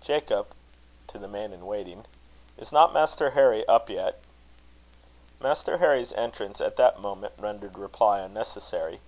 Jacob," 0.00 0.48
(to 1.06 1.16
the 1.16 1.28
man 1.28 1.52
in 1.52 1.64
waiting), 1.64 2.06
"is 2.58 2.72
not 2.72 2.92
Master 2.92 3.30
Harry 3.30 3.64
up 3.68 3.88
yet?" 3.88 4.18
Master 5.38 5.78
Harry's 5.78 6.10
entrance 6.14 6.60
at 6.60 6.74
that 6.74 6.98
moment 6.98 7.34
rendered 7.38 7.78
reply 7.78 8.18
unnecessary. 8.18 9.00